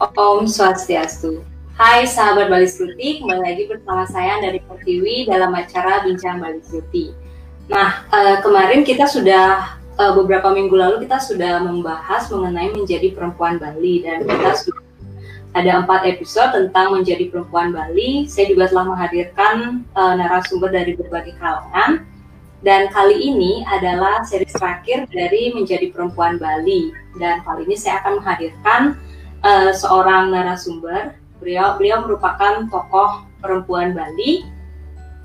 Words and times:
Om 0.00 0.48
Swastiastu. 0.48 1.44
Hai 1.76 2.08
sahabat 2.08 2.48
Bali 2.48 2.64
Skruti, 2.64 3.20
kembali 3.20 3.44
lagi 3.44 3.68
bersama 3.68 4.08
saya 4.08 4.40
dari 4.40 4.56
Pertiwi 4.64 5.28
dalam 5.28 5.52
acara 5.52 6.00
Bincang 6.00 6.40
Bali 6.40 6.56
Skruti. 6.64 7.12
Nah, 7.68 8.08
uh, 8.08 8.40
kemarin 8.40 8.80
kita 8.80 9.04
sudah 9.04 9.76
uh, 10.00 10.12
beberapa 10.16 10.56
minggu 10.56 10.72
lalu 10.72 11.04
kita 11.04 11.20
sudah 11.20 11.60
membahas 11.60 12.32
mengenai 12.32 12.72
menjadi 12.72 13.12
perempuan 13.12 13.60
Bali 13.60 14.00
dan 14.00 14.24
kita 14.24 14.56
sudah 14.56 14.80
ada 15.52 15.84
empat 15.84 16.08
episode 16.08 16.48
tentang 16.56 16.96
menjadi 16.96 17.28
perempuan 17.28 17.68
Bali. 17.68 18.24
Saya 18.24 18.48
juga 18.48 18.72
telah 18.72 18.88
menghadirkan 18.96 19.84
uh, 19.92 20.16
narasumber 20.16 20.72
dari 20.72 20.96
berbagai 20.96 21.36
kalangan. 21.36 22.08
Dan 22.64 22.88
kali 22.88 23.20
ini 23.20 23.64
adalah 23.68 24.24
seri 24.24 24.48
terakhir 24.48 25.12
dari 25.12 25.52
menjadi 25.52 25.92
perempuan 25.92 26.40
Bali. 26.40 26.88
Dan 27.20 27.44
kali 27.44 27.68
ini 27.68 27.76
saya 27.76 28.00
akan 28.00 28.20
menghadirkan 28.24 28.96
uh, 29.44 29.70
seorang 29.72 30.32
narasumber. 30.32 31.16
Beliau 31.40 31.80
beliau 31.80 32.04
merupakan 32.04 32.68
tokoh 32.68 33.24
perempuan 33.40 33.96
Bali 33.96 34.44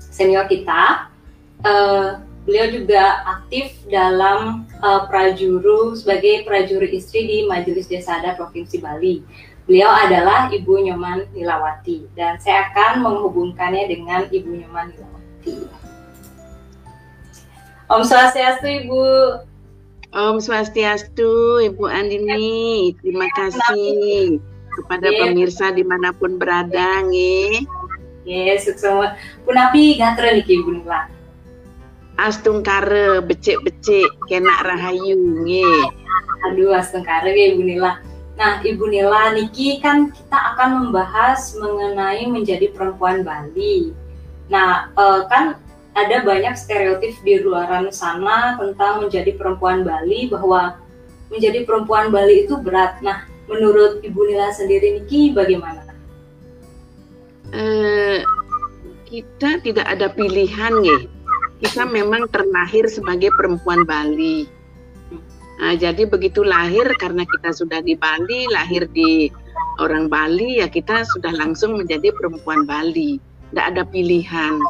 senior 0.00 0.48
kita. 0.48 1.12
Uh, 1.60 2.20
beliau 2.48 2.72
juga 2.72 3.26
aktif 3.26 3.74
dalam 3.90 4.64
uh, 4.80 5.04
prajuru 5.10 5.92
sebagai 5.98 6.46
prajuri 6.46 6.96
istri 6.96 7.26
di 7.26 7.38
Majelis 7.44 7.90
Desa 7.90 8.20
Adat 8.20 8.40
Provinsi 8.40 8.80
Bali. 8.80 9.20
Beliau 9.66 9.90
adalah 9.90 10.46
Ibu 10.46 10.78
Nyoman 10.86 11.26
Nilawati 11.34 12.06
dan 12.14 12.38
saya 12.38 12.70
akan 12.70 13.02
menghubungkannya 13.02 13.90
dengan 13.90 14.30
Ibu 14.30 14.62
Nyoman 14.62 14.94
Nilawati. 14.94 15.56
Om 17.90 18.02
Swastiastu 18.06 18.66
Ibu. 18.86 19.02
Om 20.16 20.40
Swastiastu, 20.40 21.60
Ibu 21.60 21.84
Andini. 21.92 22.88
Terima 23.04 23.28
kasih 23.36 24.40
kepada 24.72 25.12
yeah. 25.12 25.28
pemirsa 25.28 25.76
di 25.76 25.84
mana 25.84 26.08
pun 26.16 26.40
berada, 26.40 27.04
nge. 27.04 27.68
Yes, 28.24 28.64
semua. 28.80 29.12
Punapi 29.44 30.00
gatra 30.00 30.32
nih 30.32 30.48
Ibu 30.48 30.80
Nila. 30.80 31.12
Astungkare 32.16 33.20
becek-becek 33.28 34.08
kena 34.24 34.64
rahayu, 34.64 35.20
nge. 35.44 35.68
Aduh, 36.48 36.72
astungkare 36.72 37.36
ya 37.36 37.52
Ibu 37.52 37.62
Nila. 37.68 38.00
Nah, 38.40 38.64
Ibu 38.64 38.88
Nila, 38.88 39.36
Niki 39.36 39.84
kan 39.84 40.16
kita 40.16 40.56
akan 40.56 40.88
membahas 40.88 41.52
mengenai 41.60 42.24
menjadi 42.24 42.72
perempuan 42.72 43.20
Bali. 43.20 43.92
Nah, 44.48 44.88
eh, 44.96 45.20
kan 45.28 45.60
ada 45.96 46.20
banyak 46.20 46.52
stereotip 46.52 47.16
di 47.24 47.40
luaran 47.40 47.88
sana 47.88 48.60
tentang 48.60 49.08
menjadi 49.08 49.32
perempuan 49.32 49.80
Bali 49.80 50.28
bahwa 50.28 50.76
menjadi 51.32 51.64
perempuan 51.64 52.12
Bali 52.12 52.44
itu 52.44 52.60
berat. 52.60 53.00
Nah, 53.00 53.24
menurut 53.48 54.04
Ibu 54.04 54.20
Nila 54.28 54.52
sendiri 54.52 55.00
Niki 55.00 55.32
bagaimana? 55.32 55.88
Uh, 57.48 58.20
kita 59.08 59.56
tidak 59.64 59.86
ada 59.88 60.12
pilihan 60.12 60.74
ya. 60.84 60.98
Kita 61.64 61.88
memang 61.88 62.28
terlahir 62.28 62.84
sebagai 62.92 63.32
perempuan 63.32 63.88
Bali. 63.88 64.44
Nah, 65.56 65.72
jadi 65.72 66.04
begitu 66.04 66.44
lahir 66.44 66.84
karena 67.00 67.24
kita 67.24 67.56
sudah 67.56 67.80
di 67.80 67.96
Bali, 67.96 68.44
lahir 68.52 68.84
di 68.92 69.32
orang 69.80 70.12
Bali 70.12 70.60
ya 70.60 70.68
kita 70.68 71.08
sudah 71.16 71.32
langsung 71.32 71.80
menjadi 71.80 72.12
perempuan 72.12 72.68
Bali. 72.68 73.16
Tidak 73.48 73.64
ada 73.72 73.88
pilihan. 73.88 74.60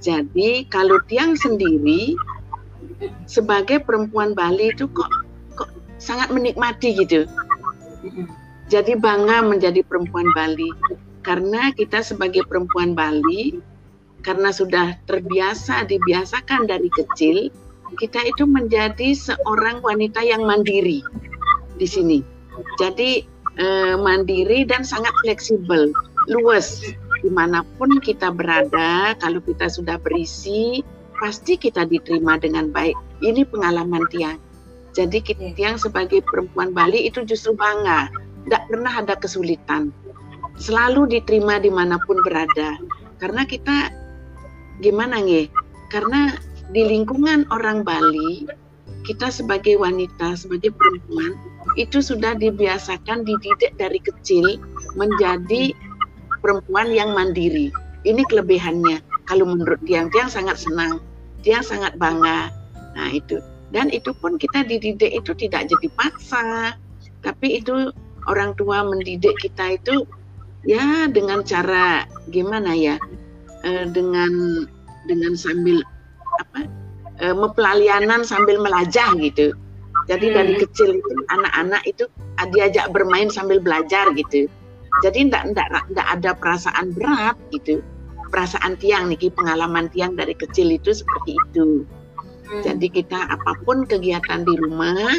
Jadi 0.00 0.64
kalau 0.72 0.96
Tiang 1.06 1.36
sendiri 1.36 2.16
sebagai 3.28 3.84
perempuan 3.84 4.32
Bali 4.32 4.72
itu 4.72 4.88
kok 4.88 5.12
kok 5.56 5.70
sangat 6.00 6.32
menikmati 6.32 6.96
gitu. 6.96 7.28
Jadi 8.72 8.96
bangga 8.96 9.44
menjadi 9.44 9.84
perempuan 9.84 10.26
Bali 10.32 10.72
karena 11.20 11.68
kita 11.76 12.00
sebagai 12.00 12.48
perempuan 12.48 12.96
Bali 12.96 13.60
karena 14.24 14.52
sudah 14.52 14.96
terbiasa 15.08 15.84
dibiasakan 15.88 16.68
dari 16.68 16.88
kecil 16.92 17.52
kita 17.98 18.22
itu 18.22 18.46
menjadi 18.46 19.16
seorang 19.16 19.82
wanita 19.82 20.22
yang 20.22 20.46
mandiri 20.46 21.02
di 21.80 21.86
sini. 21.88 22.18
Jadi 22.78 23.24
eh, 23.58 23.96
mandiri 23.98 24.62
dan 24.68 24.86
sangat 24.86 25.10
fleksibel, 25.24 25.90
luas 26.28 26.84
di 27.20 27.30
mana 27.32 27.64
pun 27.76 28.00
kita 28.00 28.32
berada, 28.32 29.16
kalau 29.20 29.40
kita 29.44 29.68
sudah 29.68 29.96
berisi, 30.00 30.84
pasti 31.20 31.56
kita 31.60 31.84
diterima 31.84 32.40
dengan 32.40 32.72
baik. 32.72 32.96
Ini 33.20 33.44
pengalaman 33.48 34.04
Tiang. 34.08 34.40
Jadi 34.96 35.20
kita, 35.22 35.52
Tiang 35.54 35.76
sebagai 35.76 36.24
perempuan 36.26 36.72
Bali 36.72 37.06
itu 37.06 37.22
justru 37.22 37.54
bangga, 37.54 38.10
tidak 38.48 38.62
pernah 38.72 38.92
ada 39.04 39.14
kesulitan. 39.14 39.92
Selalu 40.56 41.08
diterima 41.20 41.60
di 41.60 41.70
mana 41.70 42.00
pun 42.08 42.20
berada. 42.24 42.80
Karena 43.20 43.44
kita, 43.44 43.92
gimana 44.80 45.20
nih? 45.20 45.46
Karena 45.92 46.34
di 46.72 46.82
lingkungan 46.88 47.46
orang 47.52 47.84
Bali, 47.84 48.48
kita 49.04 49.28
sebagai 49.28 49.76
wanita, 49.80 50.36
sebagai 50.36 50.72
perempuan, 50.72 51.36
itu 51.76 52.00
sudah 52.00 52.34
dibiasakan 52.36 53.22
dididik 53.24 53.76
dari 53.76 54.00
kecil 54.02 54.58
menjadi 54.98 55.72
perempuan 56.40 56.90
yang 56.90 57.12
mandiri. 57.12 57.70
Ini 58.02 58.24
kelebihannya. 58.26 59.04
Kalau 59.28 59.44
menurut 59.46 59.78
tiang-tiang 59.84 60.32
sangat 60.32 60.56
senang, 60.58 60.98
tiang 61.44 61.62
sangat 61.62 61.94
bangga. 62.00 62.48
Nah 62.96 63.08
itu. 63.12 63.38
Dan 63.70 63.86
itu 63.94 64.10
pun 64.18 64.34
kita 64.34 64.66
dididik 64.66 65.14
itu 65.14 65.30
tidak 65.38 65.70
jadi 65.70 65.88
paksa, 65.94 66.74
tapi 67.22 67.62
itu 67.62 67.94
orang 68.26 68.50
tua 68.58 68.82
mendidik 68.82 69.38
kita 69.38 69.78
itu 69.78 70.02
ya 70.66 71.06
dengan 71.06 71.46
cara 71.46 72.02
gimana 72.34 72.74
ya, 72.74 72.98
e, 73.62 73.86
dengan 73.94 74.66
dengan 75.06 75.38
sambil 75.38 75.86
apa 76.42 76.66
e, 77.22 77.30
mempelalianan 77.30 78.26
sambil 78.26 78.58
melajah 78.58 79.14
gitu. 79.22 79.54
Jadi 80.10 80.26
hmm. 80.32 80.34
dari 80.34 80.54
kecil 80.58 80.98
itu 80.98 81.12
anak-anak 81.30 81.82
itu 81.86 82.10
diajak 82.50 82.90
bermain 82.90 83.30
sambil 83.30 83.62
belajar 83.62 84.10
gitu. 84.18 84.50
Jadi 85.00 85.30
tidak 85.30 85.54
tidak 85.54 86.08
ada 86.08 86.30
perasaan 86.34 86.86
berat 86.92 87.36
gitu. 87.54 87.80
Perasaan 88.30 88.78
tiang 88.78 89.10
nih 89.10 89.30
pengalaman 89.30 89.90
tiang 89.90 90.14
dari 90.14 90.34
kecil 90.34 90.70
itu 90.70 90.94
seperti 90.94 91.34
itu. 91.34 91.86
Hmm. 92.46 92.62
Jadi 92.62 92.86
kita 92.90 93.30
apa 93.30 93.54
pun 93.62 93.86
kegiatan 93.86 94.42
di 94.42 94.54
rumah 94.58 95.10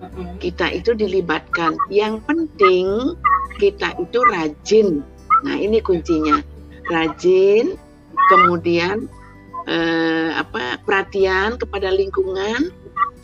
hmm. 0.00 0.40
kita 0.40 0.72
itu 0.72 0.96
dilibatkan. 0.96 1.76
Yang 1.92 2.24
penting 2.28 3.16
kita 3.60 3.96
itu 4.00 4.18
rajin. 4.32 5.00
Nah 5.44 5.56
ini 5.56 5.80
kuncinya 5.80 6.40
rajin, 6.88 7.76
kemudian 8.32 9.08
eh, 9.68 10.30
apa 10.36 10.80
perhatian 10.82 11.58
kepada 11.60 11.90
lingkungan 11.92 12.72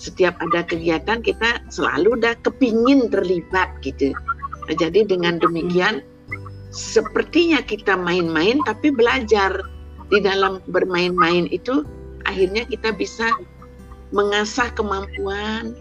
setiap 0.02 0.34
ada 0.42 0.66
kegiatan 0.66 1.22
kita 1.22 1.62
selalu 1.70 2.18
udah 2.18 2.34
kepingin 2.42 3.06
terlibat 3.06 3.70
gitu 3.86 4.10
jadi 4.74 5.06
dengan 5.06 5.38
demikian 5.38 6.02
sepertinya 6.72 7.60
kita 7.62 7.94
main-main 7.94 8.58
tapi 8.64 8.90
belajar. 8.90 9.60
Di 10.12 10.20
dalam 10.20 10.60
bermain-main 10.68 11.48
itu 11.48 11.88
akhirnya 12.28 12.68
kita 12.68 12.92
bisa 12.92 13.32
mengasah 14.12 14.68
kemampuan 14.76 15.72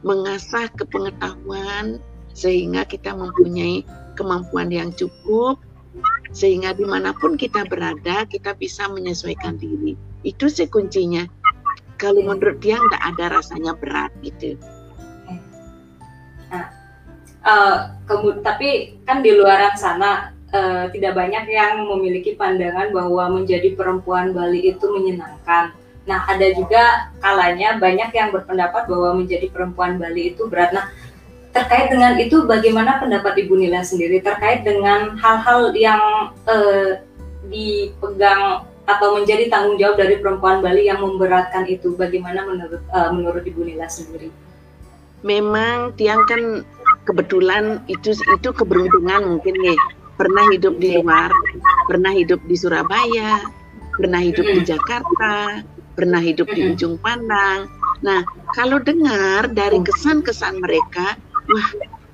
mengasah 0.00 0.72
kepengetahuan 0.76 2.00
sehingga 2.32 2.88
kita 2.88 3.12
mempunyai 3.12 3.84
kemampuan 4.16 4.72
yang 4.72 4.88
cukup 4.96 5.60
sehingga 6.32 6.72
di 6.72 6.88
mana 6.88 7.12
pun 7.12 7.36
kita 7.36 7.68
berada 7.68 8.24
kita 8.24 8.56
bisa 8.56 8.88
menyesuaikan 8.88 9.60
diri. 9.60 10.00
Itu 10.24 10.48
sih 10.48 10.64
kuncinya. 10.64 11.28
Kalau 12.00 12.24
menurut 12.24 12.64
dia 12.64 12.80
nggak 12.80 13.04
ada 13.16 13.36
rasanya 13.36 13.76
berat 13.76 14.12
gitu 14.24 14.56
uh, 17.44 17.94
kemud 18.08 18.40
tapi 18.40 18.98
kan 19.04 19.20
di 19.20 19.36
luar 19.36 19.76
sana 19.76 20.34
uh, 20.50 20.88
tidak 20.90 21.14
banyak 21.14 21.44
yang 21.52 21.84
memiliki 21.84 22.34
pandangan 22.34 22.90
bahwa 22.90 23.40
menjadi 23.40 23.76
perempuan 23.76 24.32
Bali 24.32 24.72
itu 24.72 24.84
menyenangkan. 24.88 25.76
Nah 26.04 26.20
ada 26.28 26.46
juga 26.52 27.12
kalanya 27.20 27.80
banyak 27.80 28.10
yang 28.12 28.28
berpendapat 28.32 28.88
bahwa 28.88 29.24
menjadi 29.24 29.48
perempuan 29.48 29.96
Bali 29.96 30.36
itu 30.36 30.48
berat. 30.48 30.72
Nah 30.72 30.88
terkait 31.54 31.86
dengan 31.88 32.18
itu 32.18 32.44
bagaimana 32.44 32.98
pendapat 32.98 33.38
Ibu 33.46 33.54
Nila 33.56 33.86
sendiri? 33.86 34.18
Terkait 34.20 34.66
dengan 34.66 35.14
hal-hal 35.16 35.70
yang 35.78 36.02
uh, 36.50 36.98
dipegang 37.46 38.66
atau 38.84 39.16
menjadi 39.16 39.48
tanggung 39.48 39.80
jawab 39.80 39.96
dari 39.96 40.20
perempuan 40.20 40.60
Bali 40.60 40.92
yang 40.92 41.00
memberatkan 41.00 41.64
itu 41.64 41.96
bagaimana 41.96 42.44
menurut 42.44 42.82
uh, 42.92 43.08
menurut 43.14 43.40
Ibu 43.46 43.64
Nila 43.64 43.88
sendiri? 43.88 44.28
Memang 45.24 45.96
tiang 45.96 46.20
kan 46.28 46.60
kebetulan 47.04 47.84
itu 47.86 48.16
itu 48.16 48.48
keberuntungan 48.50 49.36
mungkin 49.36 49.54
nih 49.60 49.78
pernah 50.14 50.44
hidup 50.54 50.78
di 50.78 50.98
luar, 50.98 51.30
pernah 51.90 52.12
hidup 52.14 52.40
di 52.46 52.56
Surabaya, 52.56 53.42
pernah 53.98 54.20
hidup 54.22 54.46
di 54.46 54.60
Jakarta, 54.62 55.62
pernah 55.94 56.20
hidup 56.22 56.50
di 56.50 56.74
ujung 56.74 56.98
pandang. 57.02 57.66
Nah, 58.02 58.22
kalau 58.54 58.78
dengar 58.82 59.50
dari 59.50 59.82
kesan-kesan 59.82 60.62
mereka, 60.62 61.18
wah 61.50 61.68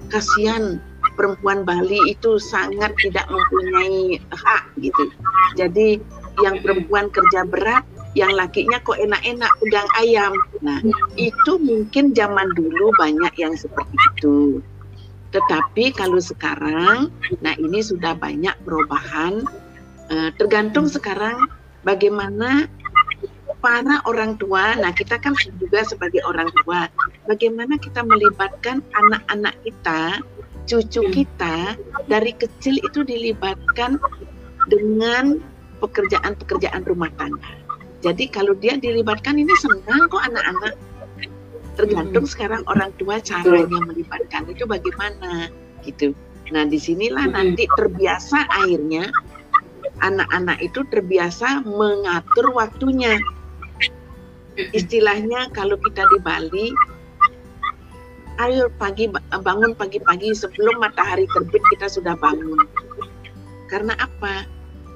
kasihan 0.09 0.81
perempuan 1.17 1.65
Bali 1.69 2.01
itu 2.09 2.41
sangat 2.41 2.97
tidak 3.01 3.29
mempunyai 3.29 4.17
hak 4.33 4.63
gitu. 4.81 5.13
Jadi 5.57 6.01
yang 6.41 6.63
perempuan 6.65 7.13
kerja 7.13 7.45
berat, 7.45 7.85
yang 8.17 8.33
lakinya 8.33 8.81
kok 8.81 8.97
enak-enak 8.97 9.53
udang 9.61 9.89
ayam. 10.01 10.33
Nah, 10.65 10.81
itu 11.21 11.53
mungkin 11.61 12.17
zaman 12.17 12.49
dulu 12.57 12.91
banyak 12.97 13.35
yang 13.37 13.55
seperti 13.55 13.97
itu. 14.17 14.65
Tetapi 15.31 15.95
kalau 15.95 16.19
sekarang, 16.19 17.15
nah 17.39 17.55
ini 17.55 17.81
sudah 17.81 18.19
banyak 18.19 18.55
perubahan. 18.67 19.47
Eh, 20.11 20.31
tergantung 20.35 20.91
sekarang 20.91 21.39
bagaimana 21.87 22.67
para 23.63 24.03
orang 24.09 24.35
tua. 24.41 24.75
Nah, 24.81 24.91
kita 24.91 25.21
kan 25.21 25.37
juga 25.61 25.87
sebagai 25.87 26.25
orang 26.27 26.51
tua, 26.65 26.89
bagaimana 27.29 27.77
kita 27.79 28.03
melibatkan 28.03 28.83
anak-anak 28.97 29.55
kita, 29.63 30.19
cucu 30.67 31.03
kita 31.13 31.77
dari 32.09 32.33
kecil 32.35 32.81
itu 32.83 33.05
dilibatkan 33.05 34.01
dengan 34.67 35.39
pekerjaan-pekerjaan 35.79 36.83
rumah 36.89 37.13
tangga. 37.17 37.55
Jadi 38.01 38.33
kalau 38.33 38.57
dia 38.57 38.81
dilibatkan 38.81 39.37
ini 39.37 39.53
senang 39.61 40.09
kok 40.09 40.25
anak-anak 40.25 40.73
tergantung 41.79 42.27
hmm. 42.27 42.33
sekarang 42.33 42.63
orang 42.67 42.91
tua 42.99 43.23
caranya 43.23 43.79
melibatkan 43.85 44.47
itu 44.51 44.65
bagaimana 44.67 45.51
gitu. 45.87 46.13
Nah 46.51 46.67
di 46.67 46.79
sinilah 46.79 47.31
hmm. 47.31 47.35
nanti 47.35 47.65
terbiasa 47.79 48.47
akhirnya 48.51 49.11
anak-anak 50.01 50.59
itu 50.65 50.83
terbiasa 50.89 51.63
mengatur 51.65 52.53
waktunya. 52.57 53.21
Istilahnya 54.77 55.49
kalau 55.57 55.81
kita 55.81 56.05
di 56.11 56.19
Bali, 56.21 56.69
ayo 58.45 58.69
pagi 58.77 59.09
bangun 59.31 59.73
pagi-pagi 59.73 60.37
sebelum 60.37 60.81
matahari 60.83 61.25
terbit 61.33 61.63
kita 61.73 61.87
sudah 61.89 62.17
bangun. 62.19 62.69
Karena 63.73 63.95
apa? 63.97 64.45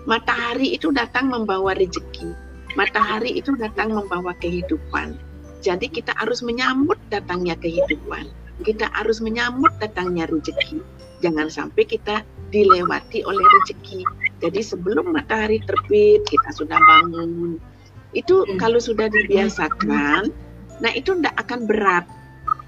Matahari 0.05 0.77
itu 0.77 0.93
datang 0.93 1.33
membawa 1.33 1.73
rezeki. 1.73 2.29
Matahari 2.77 3.41
itu 3.41 3.57
datang 3.57 3.95
membawa 3.95 4.37
kehidupan 4.37 5.17
jadi 5.65 5.89
kita 5.89 6.13
harus 6.21 6.45
menyambut 6.45 7.01
datangnya 7.09 7.57
kehidupan. 7.57 8.29
Kita 8.61 8.93
harus 8.93 9.25
menyambut 9.25 9.73
datangnya 9.81 10.29
rezeki. 10.29 10.85
Jangan 11.25 11.49
sampai 11.49 11.89
kita 11.89 12.21
dilewati 12.53 13.25
oleh 13.25 13.41
rezeki. 13.41 14.05
Jadi 14.45 14.61
sebelum 14.61 15.17
matahari 15.17 15.65
terbit 15.65 16.21
kita 16.29 16.53
sudah 16.53 16.77
bangun. 16.77 17.57
Itu 18.13 18.45
hmm. 18.45 18.61
kalau 18.61 18.77
sudah 18.77 19.09
dibiasakan, 19.09 20.29
nah 20.85 20.93
itu 20.93 21.17
tidak 21.17 21.35
akan 21.41 21.65
berat. 21.65 22.05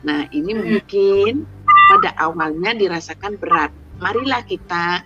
Nah 0.02 0.24
ini 0.32 0.56
hmm. 0.56 0.64
mungkin 0.64 1.32
pada 1.92 2.16
awalnya 2.16 2.72
dirasakan 2.72 3.36
berat. 3.36 3.70
Marilah 4.00 4.40
kita 4.48 5.04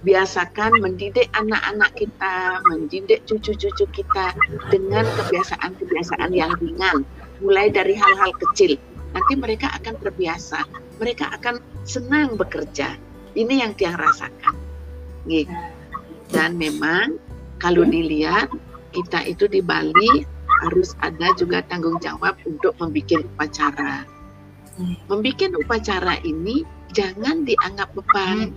biasakan 0.00 0.80
mendidik 0.80 1.28
anak-anak 1.36 1.92
kita, 1.96 2.64
mendidik 2.72 3.20
cucu-cucu 3.28 3.84
kita 3.92 4.32
dengan 4.72 5.04
kebiasaan-kebiasaan 5.04 6.32
yang 6.32 6.56
ringan, 6.56 7.04
mulai 7.44 7.68
dari 7.68 7.92
hal-hal 7.92 8.32
kecil. 8.40 8.80
Nanti 9.12 9.32
mereka 9.36 9.74
akan 9.76 9.94
terbiasa, 10.00 10.64
mereka 10.96 11.28
akan 11.36 11.60
senang 11.84 12.38
bekerja. 12.40 12.96
Ini 13.36 13.66
yang 13.66 13.72
dia 13.76 13.94
rasakan. 13.94 14.56
Gitu. 15.28 15.52
Dan 16.30 16.56
memang 16.56 17.18
kalau 17.60 17.84
dilihat 17.84 18.48
kita 18.94 19.26
itu 19.28 19.46
di 19.50 19.60
Bali 19.60 20.24
harus 20.66 20.96
ada 21.04 21.32
juga 21.36 21.62
tanggung 21.66 22.00
jawab 22.00 22.38
untuk 22.48 22.72
membuat 22.80 23.26
upacara. 23.36 24.06
Membuat 25.10 25.52
upacara 25.60 26.16
ini 26.24 26.64
jangan 26.96 27.44
dianggap 27.44 27.92
beban 27.92 28.50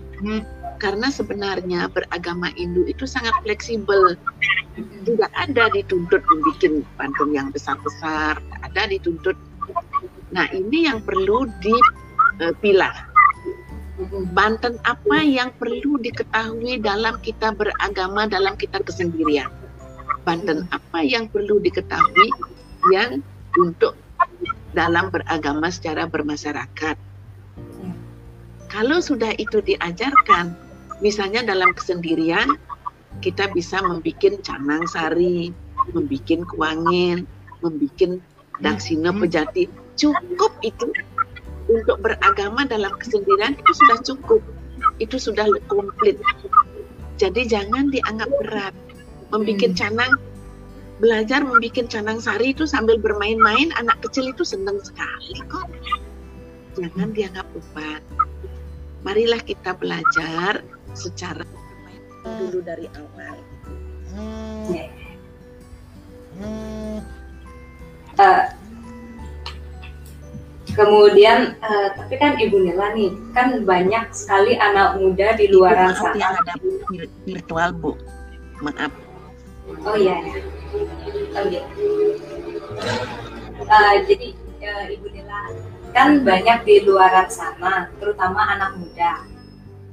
karena 0.78 1.08
sebenarnya 1.08 1.88
beragama 1.90 2.50
Hindu 2.54 2.84
itu 2.88 3.06
sangat 3.06 3.34
fleksibel. 3.42 4.18
Tidak 4.76 5.30
ada 5.32 5.70
dituntut 5.70 6.22
membuat 6.26 6.84
patung 6.98 7.30
yang 7.30 7.48
besar-besar, 7.54 8.42
ada 8.62 8.82
dituntut. 8.90 9.38
Nah 10.34 10.50
ini 10.50 10.90
yang 10.90 10.98
perlu 11.02 11.46
dipilah. 11.62 12.94
Banten 14.34 14.74
apa 14.82 15.22
yang 15.22 15.54
perlu 15.54 16.02
diketahui 16.02 16.82
dalam 16.82 17.14
kita 17.22 17.54
beragama, 17.54 18.26
dalam 18.26 18.58
kita 18.58 18.82
kesendirian? 18.82 19.46
Banten 20.26 20.66
apa 20.74 21.06
yang 21.06 21.30
perlu 21.30 21.62
diketahui 21.62 22.28
yang 22.90 23.22
untuk 23.54 23.94
dalam 24.74 25.14
beragama 25.14 25.70
secara 25.70 26.10
bermasyarakat? 26.10 26.98
Kalau 28.66 28.98
sudah 28.98 29.30
itu 29.38 29.62
diajarkan, 29.62 30.63
Misalnya 31.02 31.42
dalam 31.42 31.74
kesendirian 31.74 32.54
kita 33.22 33.50
bisa 33.54 33.78
membuat 33.82 34.42
canang 34.42 34.84
sari, 34.90 35.54
membuat 35.94 36.46
kuangin, 36.50 37.26
membuat 37.62 38.22
daksina 38.62 39.10
hmm. 39.10 39.20
pejati. 39.22 39.64
Cukup 39.94 40.52
itu 40.66 40.90
untuk 41.70 42.02
beragama 42.02 42.66
dalam 42.66 42.92
kesendirian 42.98 43.54
itu 43.58 43.72
sudah 43.74 43.98
cukup. 44.02 44.42
Itu 44.98 45.16
sudah 45.18 45.46
komplit. 45.70 46.18
Jadi 47.18 47.46
jangan 47.46 47.90
dianggap 47.94 48.30
berat. 48.42 48.74
Membuat 49.30 49.62
hmm. 49.62 49.78
canang 49.78 50.12
belajar 51.02 51.42
membuat 51.42 51.90
canang 51.90 52.22
sari 52.22 52.54
itu 52.54 52.70
sambil 52.70 53.02
bermain-main 53.02 53.74
anak 53.82 53.98
kecil 54.06 54.30
itu 54.30 54.46
senang 54.46 54.78
sekali 54.82 55.42
kok. 55.50 55.66
Jangan 56.74 57.14
dianggap 57.14 57.46
beban. 57.54 58.02
Marilah 59.06 59.42
kita 59.42 59.76
belajar 59.76 60.64
secara 60.94 61.44
dulu 62.24 62.64
dari 62.64 62.88
awal. 62.96 63.36
Uh, 68.14 68.46
kemudian 70.74 71.58
uh, 71.62 71.88
tapi 71.98 72.14
kan 72.18 72.38
Ibu 72.38 72.62
Nila 72.62 72.94
nih 72.94 73.10
kan 73.34 73.62
banyak 73.66 74.10
sekali 74.14 74.54
anak 74.58 74.98
muda 75.02 75.34
di 75.34 75.50
luar 75.50 75.74
sana. 75.94 76.14
yang 76.14 76.34
ada 76.34 76.54
virtual 77.26 77.70
Bu. 77.74 77.92
Maaf. 78.62 78.90
Oh 79.82 79.98
iya. 79.98 80.18
Oh 81.34 81.44
iya. 81.50 81.62
Uh, 83.66 83.94
jadi 84.06 84.28
uh, 84.62 84.84
Ibu 84.94 85.06
Nila 85.10 85.40
kan 85.94 86.22
banyak 86.26 86.58
di 86.66 86.76
luar 86.86 87.26
sana 87.30 87.90
terutama 87.98 88.42
anak 88.50 88.78
muda 88.78 89.33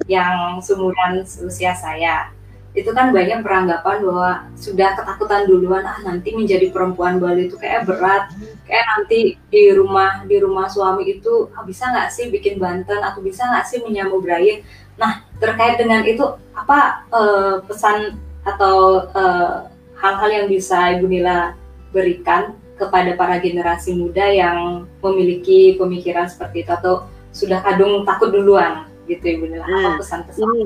yang 0.08 0.62
seumuran 0.62 1.26
usia 1.46 1.74
saya. 1.76 2.32
Itu 2.72 2.96
kan 2.96 3.12
banyak 3.12 3.44
peranggapan 3.44 4.00
bahwa 4.00 4.32
sudah 4.56 4.96
ketakutan 4.96 5.44
duluan 5.44 5.84
ah 5.84 6.00
nanti 6.08 6.32
menjadi 6.32 6.72
perempuan 6.72 7.20
Bali 7.20 7.52
itu 7.52 7.60
kayak 7.60 7.84
berat. 7.84 8.32
Kayak 8.64 8.86
nanti 8.96 9.36
di 9.52 9.64
rumah 9.76 10.24
di 10.24 10.40
rumah 10.40 10.72
suami 10.72 11.20
itu 11.20 11.52
ah, 11.52 11.68
bisa 11.68 11.92
nggak 11.92 12.10
sih 12.10 12.32
bikin 12.32 12.56
banten 12.64 13.04
atau 13.04 13.20
bisa 13.20 13.44
nggak 13.44 13.68
sih 13.68 13.84
menyambut 13.84 14.24
berayun 14.24 14.64
nah 15.02 15.26
terkait 15.42 15.82
dengan 15.82 16.06
itu 16.06 16.22
apa 16.54 17.10
uh, 17.10 17.58
pesan 17.66 18.22
atau 18.42 19.06
eh, 19.14 19.58
hal-hal 20.02 20.30
yang 20.34 20.48
bisa 20.50 20.98
Ibu 20.98 21.06
Nila 21.06 21.54
berikan 21.94 22.58
kepada 22.74 23.14
para 23.14 23.38
generasi 23.38 23.94
muda 23.94 24.26
yang 24.26 24.90
memiliki 24.98 25.78
pemikiran 25.78 26.26
seperti 26.26 26.66
itu 26.66 26.72
atau 26.74 27.06
sudah 27.30 27.62
kadung 27.62 28.02
takut 28.02 28.34
duluan 28.34 28.90
gitu 29.12 29.44
Nila 29.44 29.68
nah, 29.68 29.96
apa 29.96 30.00
pesan-pesan? 30.00 30.40
Ini 30.40 30.62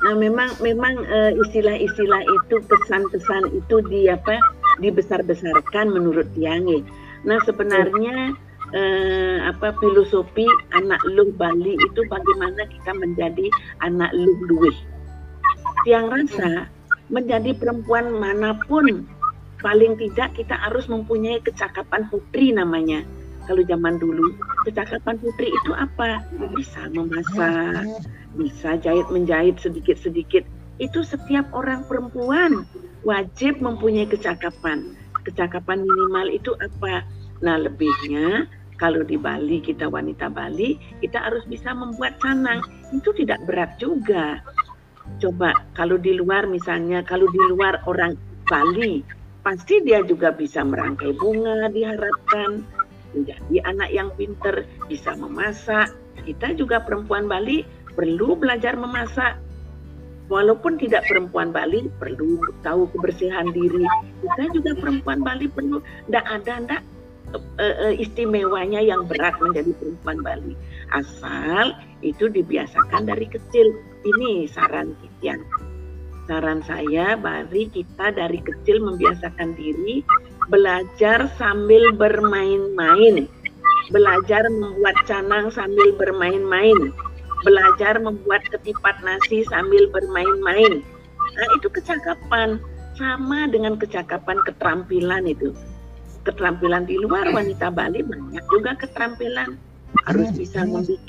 nah 0.00 0.16
memang 0.16 0.48
memang 0.64 0.96
uh, 1.04 1.32
istilah-istilah 1.44 2.24
itu 2.24 2.56
pesan-pesan 2.64 3.52
itu 3.52 3.84
di 3.92 4.08
apa 4.08 4.40
dibesar-besarkan 4.80 5.92
menurut 5.92 6.24
Tiange 6.32 6.80
nah 7.28 7.36
sebenarnya 7.44 8.32
uh, 8.72 9.36
apa 9.44 9.76
filosofi 9.76 10.48
anak 10.72 11.04
luh 11.04 11.28
Bali 11.36 11.76
itu 11.76 12.00
bagaimana 12.08 12.64
kita 12.72 12.96
menjadi 12.96 13.52
anak 13.84 14.08
luh 14.16 14.40
luwih 14.48 14.76
Tiang 15.84 16.08
rasa 16.08 16.68
menjadi 17.12 17.52
perempuan 17.60 18.08
mana 18.16 18.56
pun 18.64 19.04
paling 19.60 20.00
tidak 20.00 20.32
kita 20.32 20.56
harus 20.56 20.88
mempunyai 20.88 21.44
kecakapan 21.44 22.08
putri 22.08 22.56
namanya 22.56 23.04
kalau 23.50 23.66
zaman 23.66 23.98
dulu 23.98 24.30
kecakapan 24.62 25.18
putri 25.18 25.50
itu 25.50 25.74
apa? 25.74 26.22
Bisa 26.54 26.86
memasak 26.94 27.82
bisa 28.38 28.78
jahit 28.78 29.10
menjahit 29.10 29.58
sedikit 29.58 29.98
sedikit 29.98 30.46
itu 30.78 31.02
setiap 31.02 31.50
orang 31.50 31.82
perempuan 31.90 32.62
wajib 33.02 33.58
mempunyai 33.58 34.06
kecakapan. 34.06 34.94
Kecakapan 35.26 35.82
minimal 35.82 36.30
itu 36.30 36.54
apa? 36.62 37.02
Nah 37.42 37.58
lebihnya 37.58 38.46
kalau 38.78 39.02
di 39.02 39.18
Bali 39.18 39.58
kita 39.58 39.90
wanita 39.90 40.30
Bali 40.30 40.78
kita 41.02 41.18
harus 41.18 41.42
bisa 41.50 41.74
membuat 41.74 42.22
canang. 42.22 42.62
Itu 42.94 43.10
tidak 43.18 43.42
berat 43.50 43.76
juga. 43.82 44.38
Coba 45.18 45.58
kalau 45.74 45.98
di 45.98 46.14
luar 46.14 46.46
misalnya 46.46 47.02
kalau 47.02 47.26
di 47.26 47.42
luar 47.50 47.82
orang 47.90 48.14
Bali 48.46 49.02
pasti 49.42 49.82
dia 49.82 50.04
juga 50.06 50.30
bisa 50.30 50.62
merangkai 50.62 51.16
bunga 51.16 51.66
diharapkan 51.72 52.62
menjadi 53.14 53.56
anak 53.66 53.90
yang 53.90 54.08
pinter, 54.14 54.66
bisa 54.86 55.14
memasak, 55.18 55.92
kita 56.24 56.52
juga 56.54 56.82
perempuan 56.84 57.26
Bali 57.26 57.64
perlu 57.94 58.36
belajar 58.36 58.76
memasak. 58.76 59.38
Walaupun 60.30 60.78
tidak 60.78 61.02
perempuan 61.10 61.50
Bali 61.50 61.90
perlu 61.98 62.38
tahu 62.62 62.86
kebersihan 62.94 63.50
diri. 63.50 63.82
Kita 64.22 64.44
juga 64.54 64.78
perempuan 64.78 65.26
Bali 65.26 65.50
perlu 65.50 65.82
tidak 66.06 66.24
ada 66.30 66.52
ndak 66.62 66.82
uh, 67.34 67.90
istimewanya 67.98 68.78
yang 68.78 69.10
berat 69.10 69.34
menjadi 69.42 69.74
perempuan 69.74 70.22
Bali. 70.22 70.54
Asal 70.94 71.74
itu 72.06 72.30
dibiasakan 72.30 73.10
dari 73.10 73.26
kecil. 73.26 73.74
Ini 74.06 74.46
saran 74.46 74.94
Kitian. 75.02 75.69
Saran 76.30 76.62
saya, 76.62 77.18
mari 77.18 77.66
kita 77.74 78.14
dari 78.14 78.38
kecil 78.38 78.78
membiasakan 78.86 79.58
diri 79.58 80.06
belajar 80.46 81.26
sambil 81.34 81.90
bermain-main 81.98 83.26
belajar 83.90 84.46
membuat 84.46 84.94
canang 85.04 85.50
sambil 85.50 85.90
bermain-main, 85.98 86.94
belajar 87.42 87.98
membuat 87.98 88.46
ketipat 88.48 89.02
nasi 89.02 89.42
sambil 89.50 89.90
bermain-main. 89.90 90.80
Nah, 91.34 91.46
itu 91.58 91.66
kecakapan 91.68 92.62
sama 92.94 93.50
dengan 93.50 93.74
kecakapan 93.76 94.38
keterampilan 94.46 95.26
itu. 95.26 95.50
Keterampilan 96.22 96.86
di 96.86 96.96
luar 97.02 97.26
wanita 97.34 97.74
Bali 97.74 98.06
banyak 98.06 98.44
juga 98.54 98.78
keterampilan. 98.78 99.58
Harus 100.06 100.30
bisa 100.38 100.62
membuat 100.62 101.02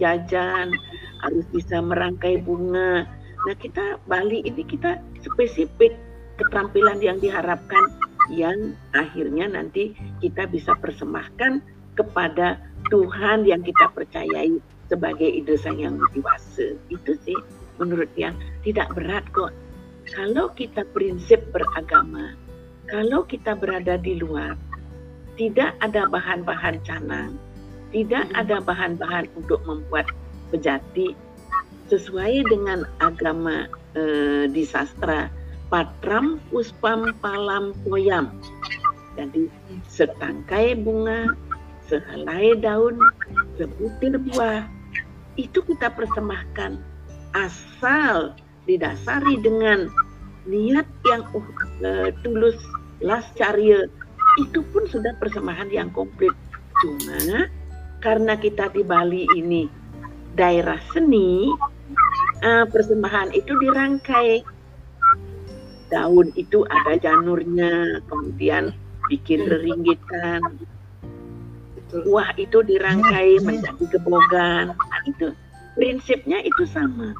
jajan, 0.00 0.72
harus 1.20 1.44
bisa 1.52 1.76
merangkai 1.84 2.40
bunga. 2.40 3.04
Nah, 3.44 3.56
kita 3.60 4.00
Bali 4.08 4.40
ini 4.40 4.64
kita 4.64 4.96
spesifik 5.20 5.92
keterampilan 6.40 6.98
yang 7.04 7.20
diharapkan 7.20 7.84
yang 8.32 8.72
akhirnya 8.96 9.52
nanti 9.52 9.92
kita 10.24 10.48
bisa 10.48 10.72
persembahkan 10.80 11.60
kepada 11.94 12.56
Tuhan 12.88 13.44
yang 13.44 13.60
kita 13.60 13.92
percayai 13.92 14.56
sebagai 14.88 15.28
idosan 15.28 15.76
yang 15.76 15.94
dewasa. 16.16 16.72
Itu 16.88 17.16
sih 17.24 17.36
menurut 17.76 18.08
yang 18.16 18.32
tidak 18.64 18.92
berat 18.96 19.24
kok. 19.32 19.52
Kalau 20.08 20.52
kita 20.52 20.84
prinsip 20.92 21.40
beragama, 21.52 22.36
kalau 22.88 23.24
kita 23.24 23.56
berada 23.56 23.96
di 23.96 24.20
luar, 24.20 24.56
tidak 25.40 25.72
ada 25.80 26.04
bahan-bahan 26.12 26.76
canang, 26.84 27.32
tidak 27.88 28.28
ada 28.36 28.60
bahan-bahan 28.60 29.24
untuk 29.36 29.64
membuat 29.64 30.04
bejati 30.52 31.16
sesuai 31.92 32.48
dengan 32.48 32.88
agama 33.00 33.68
eh, 33.96 34.48
di 34.48 34.64
sastra 34.64 35.28
patram 35.68 36.40
puspam 36.48 37.12
palam 37.18 37.74
poyam. 37.84 38.30
Jadi 39.14 39.46
setangkai 39.88 40.74
bunga 40.78 41.34
sehelai 41.86 42.56
daun, 42.58 42.96
sebutir 43.60 44.16
buah, 44.30 44.66
itu 45.36 45.60
kita 45.62 45.92
persembahkan 45.92 46.80
asal 47.34 48.32
didasari 48.64 49.36
dengan 49.42 49.90
niat 50.48 50.86
yang 51.04 51.22
uh, 51.84 52.08
tulus 52.22 52.56
las 53.02 53.26
caria 53.36 53.84
itu 54.40 54.60
pun 54.72 54.86
sudah 54.88 55.12
persembahan 55.20 55.68
yang 55.70 55.90
komplit. 55.92 56.32
Cuma 56.82 57.50
karena 58.02 58.34
kita 58.36 58.70
di 58.74 58.82
Bali 58.82 59.24
ini 59.36 59.83
daerah 60.34 60.78
seni 60.90 61.50
uh, 62.42 62.66
persembahan 62.68 63.34
itu 63.34 63.54
dirangkai 63.58 64.42
daun 65.88 66.34
itu 66.34 66.66
ada 66.66 66.98
janurnya 66.98 68.02
kemudian 68.10 68.74
bikin 69.06 69.46
ringgitan 69.46 70.42
Wah 72.02 72.34
itu 72.34 72.58
dirangkai 72.66 73.38
menjadi 73.46 73.86
gebogan. 73.86 74.74
Nah, 74.74 75.02
itu 75.06 75.30
prinsipnya 75.78 76.42
itu 76.42 76.66
sama. 76.66 77.14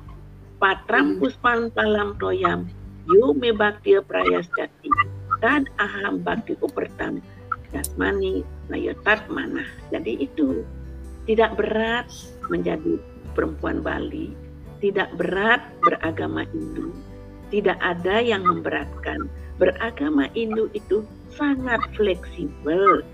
Patram 0.59 1.23
puspan 1.23 1.71
palam 1.71 2.19
toyam. 2.19 2.67
Yu 3.07 3.39
me 3.39 3.55
bakti 3.55 3.95
prayas 4.03 4.51
jati. 4.59 4.91
Tad 5.39 5.71
aham 5.79 6.27
bakti 6.27 6.59
upertam. 6.59 7.23
Jasmani 7.71 8.43
nayotat 8.67 9.31
mana. 9.31 9.63
Jadi 9.95 10.27
itu 10.27 10.67
tidak 11.31 11.55
berat 11.55 12.11
menjadi 12.49 13.01
perempuan 13.33 13.81
Bali. 13.81 14.33
Tidak 14.83 15.17
berat 15.17 15.65
beragama 15.81 16.45
Hindu. 16.51 16.93
Tidak 17.49 17.79
ada 17.81 18.21
yang 18.21 18.45
memberatkan. 18.45 19.31
Beragama 19.57 20.29
Hindu 20.35 20.69
itu 20.75 21.07
sangat 21.31 21.81
fleksibel 21.95 23.07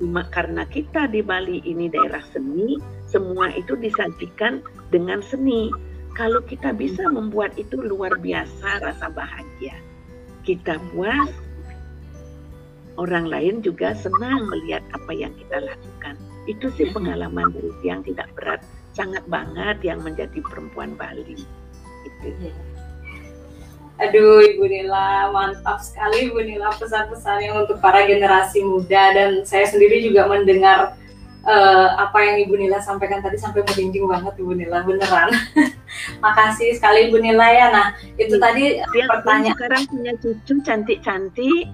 Cuma 0.00 0.24
karena 0.32 0.64
kita 0.64 1.12
di 1.12 1.20
Bali 1.20 1.60
ini 1.68 1.92
daerah 1.92 2.24
seni, 2.32 2.80
semua 3.04 3.52
itu 3.52 3.76
disajikan 3.76 4.64
dengan 4.88 5.20
seni. 5.20 5.68
Kalau 6.16 6.40
kita 6.40 6.72
bisa 6.72 7.04
membuat 7.12 7.52
itu 7.60 7.76
luar 7.76 8.16
biasa 8.16 8.80
rasa 8.80 9.12
bahagia. 9.12 9.76
Kita 10.40 10.80
puas, 10.90 11.28
orang 12.96 13.28
lain 13.28 13.60
juga 13.60 13.92
senang 13.92 14.48
melihat 14.48 14.80
apa 14.96 15.12
yang 15.12 15.36
kita 15.36 15.68
lakukan. 15.68 16.16
Itu 16.50 16.66
sih 16.74 16.90
pengalaman 16.90 17.54
yang 17.86 18.02
tidak 18.02 18.26
berat, 18.34 18.60
sangat 18.98 19.22
banget 19.30 19.78
yang 19.86 20.02
menjadi 20.02 20.42
perempuan 20.42 20.98
Bali. 20.98 21.38
Itu. 22.02 22.50
Aduh, 24.00 24.40
Ibu 24.40 24.64
Nila, 24.64 25.28
mantap 25.28 25.78
sekali 25.84 26.32
Ibu 26.32 26.40
Nila 26.40 26.72
pesan-pesannya 26.74 27.52
untuk 27.52 27.78
para 27.84 28.02
generasi 28.08 28.64
muda 28.64 29.12
dan 29.12 29.44
saya 29.44 29.68
sendiri 29.68 30.00
juga 30.00 30.24
mendengar 30.24 30.96
uh, 31.44 31.88
apa 32.00 32.18
yang 32.24 32.48
Ibu 32.48 32.56
Nila 32.56 32.80
sampaikan 32.80 33.20
tadi 33.20 33.36
sampai 33.36 33.60
merinding 33.60 34.08
banget 34.08 34.34
Ibu 34.40 34.56
Nila, 34.56 34.88
beneran. 34.88 35.30
Makasih 36.24 36.80
sekali 36.80 37.12
Ibu 37.12 37.20
Nila 37.20 37.46
ya. 37.52 37.66
Nah, 37.68 37.86
itu 38.16 38.40
tadi 38.40 38.80
Dia 38.80 39.04
pertanyaan. 39.04 39.54
Sekarang 39.54 39.82
punya 39.92 40.12
cucu 40.16 40.54
cantik-cantik. 40.64 41.68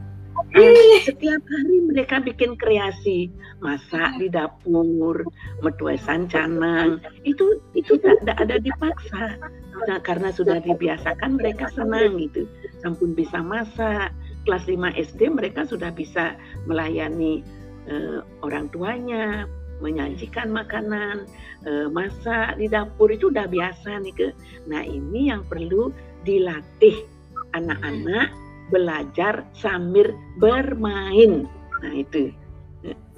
Eh, 0.57 1.05
setiap 1.05 1.43
hari 1.45 1.77
mereka 1.85 2.17
bikin 2.21 2.57
kreasi, 2.57 3.29
masak 3.61 4.17
di 4.17 4.29
dapur, 4.33 5.25
metuasan 5.61 6.29
canang. 6.29 7.01
Itu 7.29 7.61
itu 7.77 8.01
tidak 8.01 8.37
ada 8.41 8.57
dipaksa. 8.61 9.37
Nah, 9.85 9.99
karena 10.01 10.33
sudah 10.33 10.61
dibiasakan 10.65 11.37
mereka 11.37 11.69
senang 11.73 12.17
gitu. 12.21 12.49
Sampun 12.81 13.13
bisa 13.13 13.45
masak. 13.45 14.13
Kelas 14.49 14.65
5 14.71 14.95
SD 14.95 15.29
mereka 15.29 15.67
sudah 15.67 15.91
bisa 15.91 16.39
melayani 16.71 17.43
uh, 17.91 18.23
orang 18.47 18.71
tuanya 18.71 19.45
menyajikan 19.83 20.55
makanan 20.55 21.27
uh, 21.67 21.91
masak 21.93 22.57
di 22.57 22.71
dapur. 22.71 23.13
Itu 23.13 23.29
udah 23.29 23.51
biasa 23.51 24.01
nih 24.01 24.15
ke 24.15 24.29
nah 24.71 24.81
ini 24.87 25.35
yang 25.35 25.43
perlu 25.45 25.91
dilatih 26.23 27.05
anak-anak 27.53 28.46
belajar 28.73 29.47
sambil 29.55 30.15
bermain 30.39 31.47
nah 31.85 31.93
itu 31.93 32.33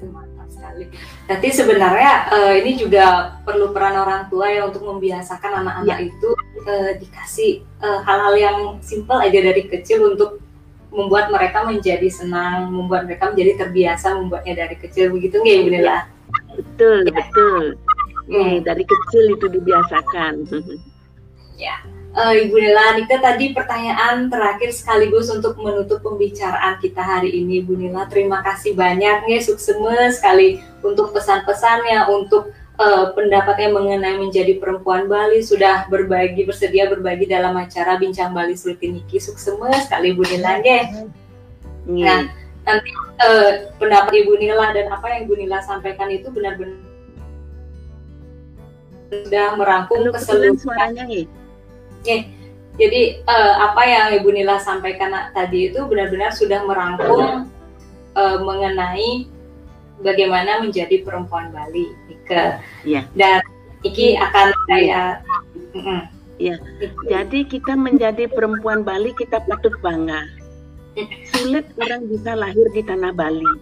mantap 0.07 0.47
sekali. 0.47 0.87
Jadi 1.27 1.49
sebenarnya 1.51 2.31
uh, 2.31 2.55
ini 2.55 2.79
juga 2.79 3.39
perlu 3.43 3.75
peran 3.75 3.99
orang 3.99 4.31
tua 4.31 4.47
ya 4.47 4.63
untuk 4.71 4.87
membiasakan 4.87 5.67
anak-anak 5.67 5.99
ya. 5.99 6.07
itu 6.07 6.31
uh, 6.71 6.91
dikasih 6.95 7.67
hal 7.83 7.91
eh, 7.91 8.01
hal-hal 8.07 8.35
yang 8.39 8.59
simpel 8.79 9.19
aja 9.19 9.39
dari 9.43 9.67
kecil 9.67 10.15
untuk 10.15 10.39
membuat 10.89 11.29
mereka 11.29 11.69
menjadi 11.69 12.09
senang, 12.09 12.73
membuat 12.73 13.05
mereka 13.05 13.35
menjadi 13.35 13.67
terbiasa 13.67 14.17
membuatnya 14.17 14.67
dari 14.67 14.77
kecil 14.79 15.13
begitu 15.13 15.43
nggak 15.43 15.57
Ibu 15.67 15.71
Nila? 15.75 15.99
Betul, 16.57 16.99
ya. 17.07 17.13
betul. 17.13 17.65
Hmm. 18.29 18.61
dari 18.61 18.85
kecil 18.85 19.25
itu 19.41 19.47
dibiasakan. 19.49 20.35
ya 21.57 21.81
uh, 22.15 22.33
Ibu 22.33 22.57
Nila, 22.57 22.97
Nika 22.97 23.19
tadi 23.21 23.53
pertanyaan 23.53 24.33
terakhir 24.33 24.73
sekaligus 24.73 25.29
untuk 25.29 25.59
menutup 25.61 26.01
pembicaraan 26.01 26.81
kita 26.81 27.03
hari 27.03 27.35
ini, 27.35 27.61
Ibu 27.61 27.75
Nila. 27.77 28.09
Terima 28.09 28.41
kasih 28.41 28.73
banyak 28.73 29.29
nih, 29.29 29.41
sukses 29.43 29.77
sekali 30.17 30.63
untuk 30.81 31.13
pesan-pesannya, 31.13 32.09
untuk 32.09 32.55
uh, 32.81 33.13
pendapatnya 33.13 33.69
mengenai 33.75 34.17
menjadi 34.17 34.57
perempuan 34.57 35.11
Bali 35.11 35.45
sudah 35.45 35.91
berbagi 35.93 36.49
bersedia 36.49 36.89
berbagi 36.89 37.29
dalam 37.29 37.53
acara 37.59 38.01
Bincang 38.01 38.33
Bali 38.33 38.57
Sultiniki. 38.57 39.21
Sukses 39.21 39.53
sekali 39.85 40.17
Ibu 40.17 40.23
Nila, 40.25 40.63
ya. 40.65 40.89
Nah, 41.89 42.29
nanti 42.69 42.91
uh, 43.25 43.73
pendapat 43.81 44.13
Ibu 44.13 44.37
Nila 44.37 44.77
dan 44.77 44.93
apa 44.93 45.09
yang 45.13 45.29
Ibu 45.29 45.35
Nila 45.41 45.59
sampaikan 45.65 46.13
itu 46.13 46.29
benar-benar 46.29 46.87
sudah 49.09 49.57
merangkum 49.57 50.13
keseluruhan 50.13 50.61
suaranya 50.61 51.09
nih 51.09 51.25
Oke, 52.09 52.25
jadi 52.81 53.21
uh, 53.29 53.69
apa 53.69 53.85
yang 53.85 54.07
Ibu 54.17 54.33
Nila 54.33 54.57
sampaikan 54.57 55.13
tadi 55.37 55.69
itu 55.69 55.85
benar-benar 55.85 56.33
sudah 56.33 56.65
merangkum 56.65 57.53
uh, 58.17 58.39
mengenai 58.41 59.29
bagaimana 60.01 60.65
menjadi 60.65 61.05
perempuan 61.05 61.53
Bali, 61.53 61.93
Ike. 62.09 62.65
Ya. 62.89 63.05
Dan 63.13 63.45
Iki 63.85 64.17
akan 64.17 64.49
saya. 64.73 65.21
Uh, 65.77 66.09
ya. 66.41 66.57
Jadi 67.13 67.45
kita 67.45 67.77
menjadi 67.77 68.25
perempuan 68.25 68.89
Bali 68.89 69.13
kita 69.21 69.45
patut 69.45 69.77
bangga. 69.85 70.25
Sulit 71.29 71.69
orang 71.77 72.09
bisa 72.09 72.41
lahir 72.41 72.73
di 72.73 72.89
tanah 72.89 73.13
Bali. 73.13 73.53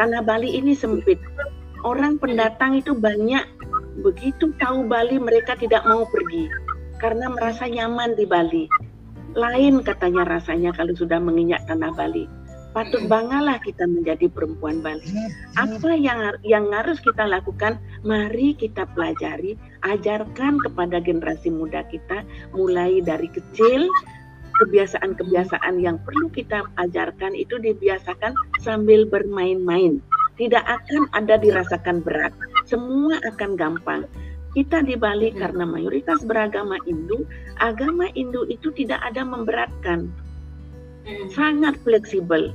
Tanah 0.00 0.24
Bali 0.24 0.56
ini 0.56 0.72
sempit. 0.72 1.20
Orang 1.84 2.16
pendatang 2.16 2.80
itu 2.80 2.96
banyak 2.96 3.44
begitu 4.00 4.56
tahu 4.56 4.88
Bali 4.88 5.20
mereka 5.20 5.52
tidak 5.60 5.84
mau 5.84 6.08
pergi 6.08 6.48
karena 7.00 7.32
merasa 7.32 7.66
nyaman 7.66 8.14
di 8.14 8.28
Bali. 8.28 8.64
Lain 9.34 9.80
katanya 9.80 10.28
rasanya 10.28 10.70
kalau 10.76 10.92
sudah 10.92 11.18
menginjak 11.18 11.64
tanah 11.66 11.90
Bali. 11.96 12.28
Patut 12.70 13.02
banggalah 13.10 13.58
kita 13.66 13.82
menjadi 13.82 14.30
perempuan 14.30 14.78
Bali. 14.78 15.10
Apa 15.58 15.90
yang 15.98 16.22
yang 16.46 16.70
harus 16.70 17.02
kita 17.02 17.26
lakukan? 17.26 17.82
Mari 18.06 18.54
kita 18.54 18.86
pelajari, 18.94 19.58
ajarkan 19.82 20.62
kepada 20.62 21.02
generasi 21.02 21.50
muda 21.50 21.82
kita 21.90 22.22
mulai 22.54 23.02
dari 23.02 23.26
kecil 23.26 23.90
kebiasaan-kebiasaan 24.60 25.80
yang 25.80 25.96
perlu 26.04 26.28
kita 26.30 26.62
ajarkan 26.76 27.32
itu 27.32 27.56
dibiasakan 27.56 28.36
sambil 28.60 29.08
bermain-main. 29.08 29.98
Tidak 30.36 30.62
akan 30.62 31.02
ada 31.16 31.40
dirasakan 31.40 32.04
berat. 32.04 32.32
Semua 32.68 33.18
akan 33.24 33.56
gampang. 33.56 34.04
Kita 34.50 34.82
di 34.82 34.98
Bali 34.98 35.30
karena 35.30 35.62
mayoritas 35.62 36.26
beragama 36.26 36.74
Hindu, 36.82 37.22
agama 37.62 38.10
Hindu 38.18 38.50
itu 38.50 38.74
tidak 38.74 38.98
ada 39.06 39.22
memberatkan. 39.22 40.10
Sangat 41.30 41.78
fleksibel. 41.86 42.50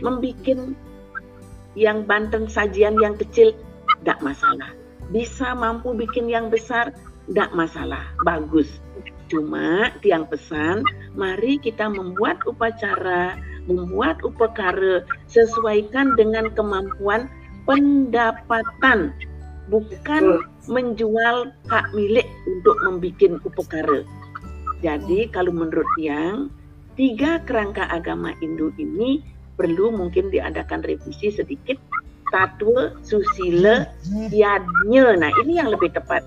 Membuat 0.00 0.72
yang 1.76 2.08
Banten 2.08 2.48
sajian 2.48 2.96
yang 3.02 3.18
kecil 3.18 3.52
tidak 4.00 4.18
masalah. 4.24 4.70
Bisa 5.10 5.52
mampu 5.52 5.92
bikin 5.92 6.30
yang 6.30 6.48
besar 6.48 6.94
tidak 7.28 7.50
masalah. 7.52 8.06
Bagus. 8.22 8.80
Cuma 9.30 9.90
tiang 10.02 10.26
pesan 10.26 10.82
mari 11.14 11.58
kita 11.58 11.86
membuat 11.86 12.42
upacara 12.46 13.38
membuat 13.70 14.18
upakara 14.26 15.06
sesuaikan 15.30 16.18
dengan 16.18 16.50
kemampuan 16.50 17.30
pendapatan 17.68 19.14
bukan 19.70 20.42
menjual 20.66 21.54
hak 21.70 21.86
milik 21.94 22.26
untuk 22.44 22.76
membuat 22.82 23.38
upakara. 23.46 24.02
Jadi 24.82 25.30
kalau 25.30 25.54
menurut 25.54 25.86
tiang 25.94 26.50
tiga 26.98 27.38
kerangka 27.46 27.86
agama 27.88 28.34
Hindu 28.42 28.74
ini 28.76 29.22
perlu 29.54 29.94
mungkin 29.94 30.28
diadakan 30.28 30.82
revisi 30.82 31.30
sedikit. 31.30 31.78
Tatwa 32.30 32.94
susila 33.02 33.90
yadnya 34.30 35.18
nah 35.18 35.30
ini 35.42 35.58
yang 35.58 35.74
lebih 35.74 35.90
tepat. 35.90 36.22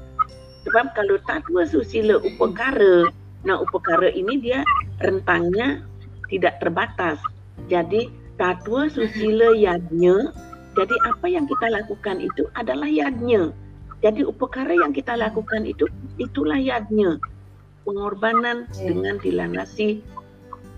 Sebab 0.68 0.92
kalau 0.96 1.16
tatwa 1.24 1.64
susila 1.64 2.20
upakara 2.20 3.08
nah 3.44 3.60
upakara 3.60 4.12
ini 4.12 4.40
dia 4.40 4.64
rentangnya 5.00 5.84
tidak 6.28 6.60
terbatas. 6.60 7.20
Jadi 7.72 8.12
tatwa 8.36 8.92
susila 8.92 9.56
yadnya 9.56 10.32
jadi 10.74 10.96
apa 11.06 11.28
yang 11.30 11.46
kita 11.46 11.70
lakukan 11.70 12.18
itu 12.22 12.44
adalah 12.58 12.90
yadnya 12.90 13.54
jadi 14.04 14.28
upakara 14.28 14.76
yang 14.76 14.92
kita 14.92 15.16
lakukan 15.16 15.64
itu 15.64 15.88
itulah 16.20 16.60
yadnya 16.60 17.16
pengorbanan 17.88 18.68
dengan 18.76 19.20
dilanasi 19.20 20.04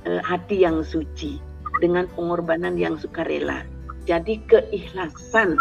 uh, 0.06 0.22
hati 0.22 0.62
yang 0.62 0.86
suci 0.86 1.42
dengan 1.80 2.06
pengorbanan 2.14 2.78
yang 2.78 2.96
sukarela. 2.96 3.66
Jadi 4.06 4.42
keikhlasan. 4.46 5.58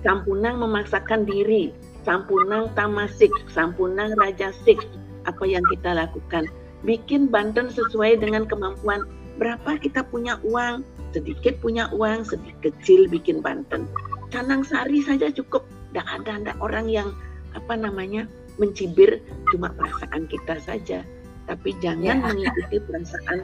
Sampunang 0.00 0.64
memaksakan 0.64 1.28
diri, 1.28 1.76
sampunang 2.08 2.72
tamasik, 2.72 3.30
sampunang 3.52 4.16
rajasik. 4.16 4.80
Apa 5.28 5.44
yang 5.44 5.60
kita 5.68 5.92
lakukan? 5.92 6.48
Bikin 6.88 7.28
Banten 7.28 7.68
sesuai 7.68 8.24
dengan 8.24 8.48
kemampuan. 8.48 9.04
Berapa 9.36 9.76
kita 9.76 10.00
punya 10.08 10.40
uang? 10.40 10.80
Sedikit 11.10 11.58
punya 11.58 11.90
uang, 11.90 12.22
sedikit 12.26 12.70
kecil 12.70 13.10
bikin 13.10 13.42
Banten. 13.42 13.90
Canang 14.30 14.62
sari 14.62 15.02
saja 15.02 15.30
cukup. 15.34 15.66
Tidak 15.90 16.06
ada, 16.06 16.38
ada 16.38 16.52
orang 16.62 16.86
yang 16.86 17.10
apa 17.58 17.74
namanya 17.74 18.30
mencibir 18.62 19.18
cuma 19.50 19.74
perasaan 19.74 20.30
kita 20.30 20.62
saja 20.62 21.02
tapi 21.50 21.74
jangan 21.82 22.22
ya. 22.22 22.26
mengikuti 22.30 22.78
perasaan 22.86 23.42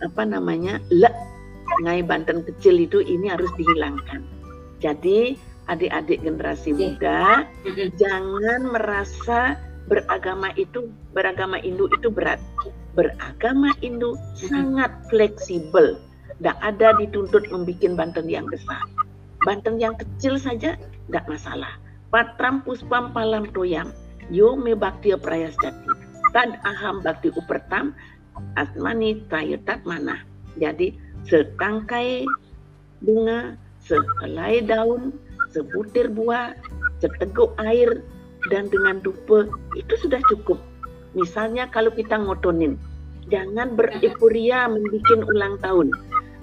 apa 0.00 0.22
namanya 0.24 0.80
le 0.88 1.12
ngai 1.84 2.00
Banten 2.00 2.40
kecil 2.48 2.80
itu 2.80 3.04
ini 3.04 3.28
harus 3.28 3.52
dihilangkan. 3.60 4.24
Jadi 4.80 5.36
adik-adik 5.68 6.24
generasi 6.24 6.72
ya. 6.72 6.76
muda 6.80 7.22
jangan 8.00 8.72
merasa 8.72 9.60
beragama 9.84 10.48
itu 10.56 10.88
beragama 11.12 11.60
Hindu 11.60 11.92
itu 11.92 12.08
berat. 12.08 12.40
Beragama 12.96 13.76
Hindu 13.84 14.16
sangat 14.32 14.88
fleksibel. 15.12 16.00
Tidak 16.38 16.56
ada 16.62 16.94
dituntut 16.98 17.50
membuat 17.50 17.98
Banten 17.98 18.26
yang 18.30 18.46
besar. 18.46 18.82
Banten 19.42 19.82
yang 19.82 19.98
kecil 19.98 20.38
saja 20.38 20.78
tidak 20.78 21.24
masalah. 21.26 21.78
Patram 22.14 22.62
puspam 22.62 23.10
palam 23.10 23.50
toyang. 23.50 23.90
Yo 24.30 24.54
me 24.54 24.76
bakti 24.76 25.10
prayas 25.18 25.56
jati 25.58 26.08
tad 26.32 26.60
aham 26.64 27.00
bakti 27.00 27.32
upertam 27.32 27.96
asmani 28.54 29.24
tayutat 29.32 29.82
mana. 29.88 30.22
Jadi 30.58 30.94
setangkai 31.26 32.26
bunga, 33.02 33.54
sehelai 33.82 34.64
daun, 34.66 35.14
sebutir 35.54 36.10
buah, 36.10 36.54
seteguk 36.98 37.54
air, 37.62 38.02
dan 38.50 38.66
dengan 38.70 39.02
dupa 39.02 39.46
itu 39.74 39.94
sudah 40.02 40.20
cukup. 40.30 40.58
Misalnya 41.14 41.70
kalau 41.70 41.90
kita 41.94 42.18
ngotonin, 42.20 42.76
jangan 43.32 43.74
berepuria 43.74 44.66
membuat 44.66 45.24
ulang 45.30 45.54
tahun. 45.62 45.88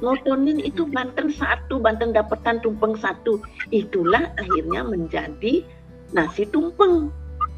Ngotonin 0.05 0.61
itu 0.61 0.85
Banten 0.85 1.33
satu, 1.33 1.81
Banten 1.81 2.13
dapatan 2.13 2.61
tumpeng 2.61 2.93
satu. 2.93 3.41
Itulah 3.73 4.29
akhirnya 4.37 4.85
menjadi 4.85 5.65
nasi 6.13 6.45
tumpeng 6.53 7.09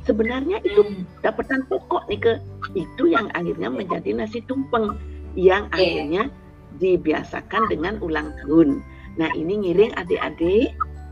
sebenarnya 0.07 0.63
itu 0.63 0.81
hmm. 0.81 1.03
dapatan 1.19 1.67
pokok 1.67 2.07
nih 2.07 2.19
ke 2.23 2.33
itu 2.79 3.12
yang 3.12 3.27
akhirnya 3.36 3.67
menjadi 3.67 4.15
nasi 4.15 4.39
tumpeng 4.47 4.95
yang 5.36 5.67
akhirnya 5.75 6.31
dibiasakan 6.79 7.67
dengan 7.67 7.99
ulang 7.99 8.31
tahun. 8.41 8.79
Nah 9.19 9.29
ini 9.36 9.67
ngiring 9.67 9.93
adik-adik, 9.99 10.71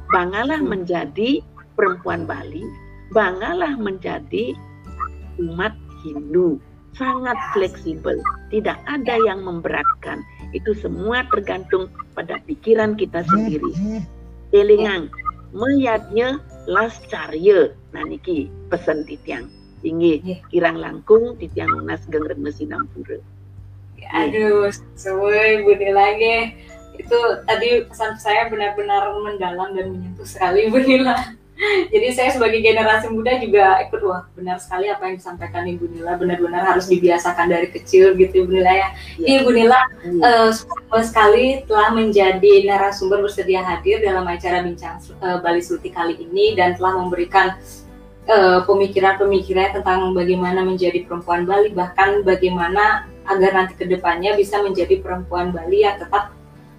banggalah 0.10 0.64
hmm. 0.64 0.72
menjadi 0.72 1.44
perempuan 1.76 2.24
Bali, 2.24 2.64
banggalah 3.12 3.76
menjadi 3.76 4.56
umat 5.44 5.76
Hindu, 6.02 6.62
sangat 6.96 7.36
fleksibel, 7.52 8.16
tidak 8.50 8.80
ada 8.88 9.20
yang 9.28 9.44
memberatkan. 9.44 10.24
Itu 10.52 10.76
semua 10.78 11.26
tergantung 11.32 11.90
pada 12.14 12.38
pikiran 12.46 12.94
kita 13.00 13.24
sendiri. 13.26 13.72
Telingang, 14.54 15.10
meyatnya 15.56 16.44
las 16.66 16.98
carya 17.08 17.72
nah 17.94 18.04
niki 18.04 18.52
pesan 18.68 19.08
titiang. 19.08 19.48
Tinggi 19.86 20.18
yeah. 20.26 20.40
kirang 20.50 20.82
langkung 20.82 21.38
titiang 21.38 21.70
nas 21.86 22.02
gengret 22.10 22.42
mesin 22.42 22.74
ampura. 22.74 23.22
Aduh 24.14 24.70
sesuai 24.98 25.66
budi 25.66 25.90
lagi. 25.94 26.38
Itu 26.96 27.20
tadi 27.44 27.86
pesan 27.86 28.16
saya 28.18 28.48
benar-benar 28.48 29.14
mendalam 29.20 29.76
dan 29.76 29.94
menyentuh 29.94 30.26
sekali 30.26 30.72
Bu 30.72 30.80
Nila 30.80 31.36
jadi 31.94 32.08
saya 32.12 32.30
sebagai 32.36 32.60
generasi 32.60 33.08
muda 33.08 33.40
juga 33.40 33.80
ikut 33.88 34.02
wah 34.04 34.28
benar 34.36 34.60
sekali 34.60 34.92
apa 34.92 35.08
yang 35.08 35.16
disampaikan 35.16 35.64
Ibu 35.64 35.86
Nila 35.88 36.20
benar-benar 36.20 36.68
harus 36.68 36.92
dibiasakan 36.92 37.48
dari 37.48 37.72
kecil 37.72 38.12
gitu 38.20 38.44
Ibu 38.44 38.52
Nila 38.60 38.72
ya. 38.76 38.90
ya. 39.16 39.28
Ibu 39.40 39.50
Nila 39.56 39.80
ya. 40.04 40.52
uh, 40.52 41.00
sekali 41.00 41.64
telah 41.64 41.96
menjadi 41.96 42.68
narasumber 42.68 43.24
bersedia 43.24 43.64
hadir 43.64 44.04
dalam 44.04 44.28
acara 44.28 44.68
bincang 44.68 45.00
uh, 45.24 45.40
Bali 45.40 45.64
Suti 45.64 45.88
kali 45.92 46.20
ini 46.20 46.60
dan 46.60 46.76
telah 46.76 47.00
memberikan 47.00 47.56
uh, 48.28 48.60
pemikiran-pemikiran 48.68 49.80
tentang 49.80 50.12
bagaimana 50.12 50.60
menjadi 50.60 51.08
perempuan 51.08 51.48
Bali 51.48 51.72
bahkan 51.72 52.20
bagaimana 52.28 53.08
agar 53.26 53.52
nanti 53.58 53.74
ke 53.80 53.88
depannya 53.88 54.36
bisa 54.36 54.60
menjadi 54.60 55.00
perempuan 55.00 55.56
Bali 55.56 55.88
yang 55.88 55.98
tetap 55.98 56.36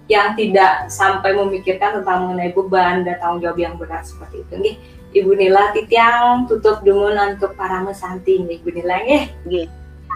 yang 0.07 0.39
tidak 0.39 0.87
sampai 0.87 1.35
memikirkan 1.35 2.01
tentang 2.01 2.27
mengenai 2.27 2.55
beban 2.55 3.03
dan 3.03 3.19
tanggung 3.19 3.43
jawab 3.43 3.59
yang 3.59 3.75
berat 3.75 4.07
seperti 4.07 4.43
itu. 4.43 4.53
Nih 4.55 4.75
Ibu 5.15 5.31
Nila 5.35 5.71
titiang 5.75 6.47
tutup 6.47 6.83
dumun 6.83 7.15
untuk 7.15 7.55
para 7.59 7.83
mesanti. 7.83 8.39
Nih 8.39 8.63
Ibu 8.63 8.69
Nila 8.71 9.03
nggih 9.03 9.23
nggih 9.47 9.67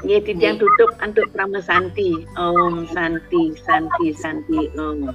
nggih 0.02 0.20
titiang 0.26 0.58
tutup 0.58 0.96
untuk 1.04 1.28
para 1.36 1.46
mesanti. 1.48 2.24
Om 2.40 2.88
Santi 2.96 3.56
Santi 3.60 4.08
Santi 4.16 4.72
Om 4.80 5.12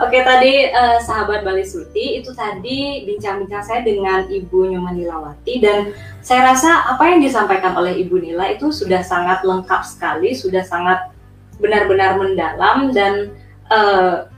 Oke 0.00 0.24
tadi 0.24 0.72
uh, 0.72 0.96
sahabat 1.04 1.44
Bali 1.44 1.68
Surti 1.68 2.16
itu 2.16 2.32
tadi 2.32 3.04
bincang-bincang 3.04 3.60
saya 3.60 3.80
dengan 3.84 4.24
Ibu 4.24 4.72
Nyoman 4.72 4.96
Nilawati 4.96 5.60
dan 5.60 5.92
saya 6.24 6.48
rasa 6.48 6.96
apa 6.96 7.12
yang 7.12 7.20
disampaikan 7.20 7.76
oleh 7.76 8.00
Ibu 8.00 8.24
Nila 8.24 8.48
itu 8.48 8.72
sudah 8.72 9.04
sangat 9.04 9.44
lengkap 9.44 9.84
sekali, 9.84 10.32
sudah 10.32 10.64
sangat 10.64 11.12
benar-benar 11.60 12.16
mendalam 12.16 12.88
dan 12.96 13.36
uh, 13.68 14.32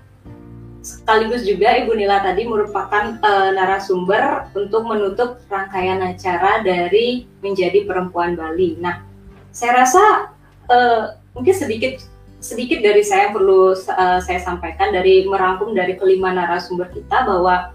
sekaligus 0.83 1.47
juga 1.47 1.79
Ibu 1.87 2.03
Nila 2.03 2.19
tadi 2.19 2.51
merupakan 2.51 3.15
uh, 3.23 3.55
narasumber 3.55 4.51
untuk 4.59 4.83
menutup 4.91 5.39
rangkaian 5.47 6.03
acara 6.03 6.67
dari 6.67 7.31
menjadi 7.47 7.87
perempuan 7.87 8.35
Bali. 8.35 8.75
Nah, 8.83 9.07
saya 9.55 9.87
rasa 9.87 10.35
uh, 10.67 11.15
mungkin 11.31 11.55
sedikit 11.55 12.03
sedikit 12.45 12.85
dari 12.85 13.01
saya 13.01 13.33
perlu 13.33 13.73
uh, 13.73 14.21
saya 14.21 14.41
sampaikan 14.45 14.93
dari 14.93 15.25
merangkum 15.25 15.73
dari 15.73 15.97
kelima 15.97 16.29
narasumber 16.29 16.93
kita 16.93 17.25
bahwa 17.25 17.73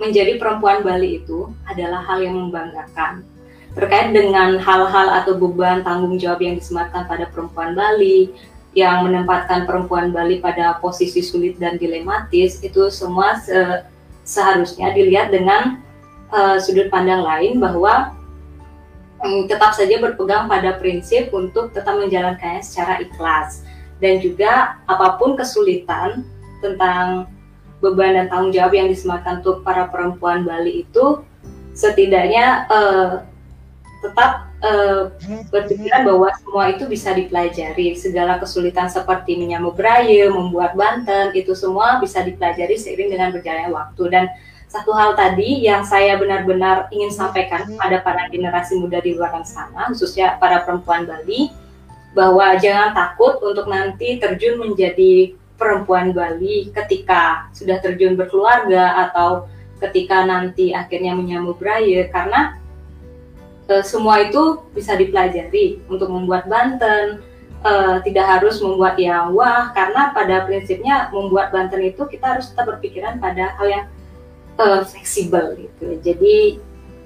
menjadi 0.00 0.40
perempuan 0.40 0.80
Bali 0.80 1.20
itu 1.20 1.52
adalah 1.68 2.00
hal 2.08 2.24
yang 2.24 2.48
membanggakan. 2.48 3.28
Terkait 3.76 4.16
dengan 4.16 4.56
hal-hal 4.56 5.20
atau 5.20 5.36
beban 5.36 5.84
tanggung 5.84 6.16
jawab 6.16 6.40
yang 6.40 6.56
disematkan 6.56 7.04
pada 7.04 7.28
perempuan 7.28 7.76
Bali, 7.76 8.32
yang 8.72 9.04
menempatkan 9.04 9.68
perempuan 9.68 10.16
Bali 10.16 10.40
pada 10.40 10.80
posisi 10.80 11.20
sulit 11.20 11.60
dan 11.60 11.76
dilematis, 11.76 12.64
itu 12.64 12.88
semua 12.88 13.36
se 13.36 13.84
seharusnya 14.24 14.92
dilihat 14.96 15.28
dengan 15.28 15.80
uh, 16.32 16.56
sudut 16.56 16.88
pandang 16.88 17.20
lain 17.20 17.60
bahwa 17.60 18.16
tetap 19.50 19.74
saja 19.74 19.98
berpegang 19.98 20.46
pada 20.46 20.78
prinsip 20.78 21.34
untuk 21.34 21.74
tetap 21.74 21.98
menjalankannya 21.98 22.62
secara 22.62 23.02
ikhlas. 23.02 23.66
Dan 23.98 24.22
juga 24.22 24.78
apa 24.86 25.18
pun 25.18 25.34
kesulitan 25.34 26.22
tentang 26.62 27.26
beban 27.82 28.14
dan 28.14 28.26
tanggung 28.30 28.54
jawab 28.54 28.74
yang 28.74 28.90
disematkan 28.90 29.42
untuk 29.42 29.62
para 29.62 29.86
perempuan 29.90 30.42
Bali 30.42 30.86
itu 30.86 31.22
setidaknya 31.74 32.66
uh, 32.70 33.22
tetap 34.02 34.50
uh, 34.62 35.10
berpikiran 35.50 36.06
bahwa 36.06 36.30
semua 36.38 36.64
itu 36.70 36.86
bisa 36.86 37.10
dipelajari. 37.14 37.98
Segala 37.98 38.38
kesulitan 38.38 38.86
seperti 38.86 39.38
menyambut 39.38 39.78
raya, 39.78 40.30
membuat 40.30 40.78
banten 40.78 41.34
itu 41.34 41.54
semua 41.58 41.98
bisa 41.98 42.22
dipelajari 42.22 42.78
seiring 42.78 43.10
dengan 43.10 43.34
berjalannya 43.34 43.74
waktu. 43.74 44.02
Dan 44.10 44.24
satu 44.68 44.92
hal 44.92 45.16
tadi 45.16 45.64
yang 45.64 45.80
saya 45.80 46.20
benar-benar 46.20 46.92
ingin 46.92 47.08
sampaikan 47.08 47.64
pada 47.80 48.04
para 48.04 48.28
generasi 48.28 48.76
muda 48.76 49.00
di 49.00 49.16
luar 49.16 49.32
sana 49.48 49.88
khususnya 49.88 50.36
para 50.36 50.60
perempuan 50.60 51.08
Bali 51.08 51.48
bahwa 52.12 52.52
jangan 52.60 52.92
takut 52.92 53.40
untuk 53.40 53.64
nanti 53.64 54.20
terjun 54.20 54.60
menjadi 54.60 55.32
perempuan 55.56 56.12
Bali 56.12 56.68
ketika 56.68 57.48
sudah 57.56 57.80
terjun 57.80 58.14
berkeluarga 58.14 59.08
atau 59.08 59.48
ketika 59.80 60.28
nanti 60.28 60.76
akhirnya 60.76 61.16
menyambut 61.16 61.56
raya 61.64 62.04
karena 62.12 62.60
e, 63.72 63.80
semua 63.80 64.20
itu 64.20 64.60
bisa 64.76 64.94
dipelajari 65.00 65.80
untuk 65.88 66.12
membuat 66.12 66.44
banten 66.44 67.24
e, 67.64 67.72
tidak 68.04 68.26
harus 68.36 68.60
membuat 68.60 69.00
yang 69.00 69.32
wah 69.32 69.72
karena 69.72 70.12
pada 70.12 70.44
prinsipnya 70.44 71.08
membuat 71.08 71.56
banten 71.56 71.80
itu 71.80 72.04
kita 72.04 72.36
harus 72.36 72.52
tetap 72.52 72.68
berpikiran 72.68 73.16
pada 73.16 73.56
hal 73.56 73.66
yang 73.66 73.84
e, 74.58 74.66
fleksibel 74.84 75.54
gitu 75.54 75.86
jadi 76.02 76.58